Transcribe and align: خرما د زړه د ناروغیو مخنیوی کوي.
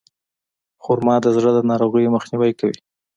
خرما 0.83 1.15
د 1.23 1.27
زړه 1.35 1.49
د 1.53 1.59
ناروغیو 1.69 2.13
مخنیوی 2.15 2.51
کوي. 2.59 2.77